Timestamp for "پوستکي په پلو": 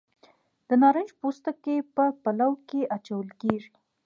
1.19-2.51